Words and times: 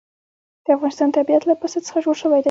د 0.65 0.67
افغانستان 0.75 1.09
طبیعت 1.17 1.43
له 1.45 1.53
پسه 1.61 1.79
څخه 1.87 1.99
جوړ 2.05 2.15
شوی 2.21 2.37
دی. 2.39 2.39